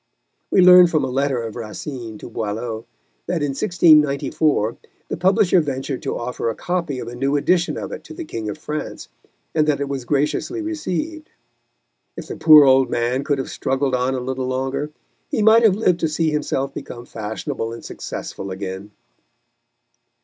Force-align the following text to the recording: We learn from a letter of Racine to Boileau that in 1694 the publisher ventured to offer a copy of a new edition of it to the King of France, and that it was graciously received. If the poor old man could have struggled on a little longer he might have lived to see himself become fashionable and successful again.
We 0.49 0.61
learn 0.61 0.87
from 0.87 1.03
a 1.03 1.11
letter 1.11 1.43
of 1.43 1.55
Racine 1.55 2.17
to 2.17 2.27
Boileau 2.27 2.87
that 3.27 3.43
in 3.43 3.49
1694 3.53 4.77
the 5.09 5.15
publisher 5.15 5.61
ventured 5.61 6.01
to 6.01 6.17
offer 6.17 6.49
a 6.49 6.55
copy 6.55 6.97
of 6.97 7.07
a 7.07 7.13
new 7.13 7.35
edition 7.37 7.77
of 7.77 7.91
it 7.91 8.03
to 8.05 8.13
the 8.15 8.25
King 8.25 8.49
of 8.49 8.57
France, 8.57 9.09
and 9.53 9.67
that 9.67 9.79
it 9.79 9.87
was 9.87 10.03
graciously 10.05 10.59
received. 10.59 11.29
If 12.17 12.29
the 12.29 12.35
poor 12.35 12.63
old 12.65 12.89
man 12.89 13.23
could 13.23 13.37
have 13.37 13.51
struggled 13.51 13.93
on 13.93 14.15
a 14.15 14.19
little 14.19 14.47
longer 14.47 14.89
he 15.29 15.43
might 15.43 15.61
have 15.61 15.75
lived 15.75 15.99
to 15.99 16.07
see 16.09 16.31
himself 16.31 16.73
become 16.73 17.05
fashionable 17.05 17.71
and 17.71 17.85
successful 17.85 18.49
again. 18.49 18.89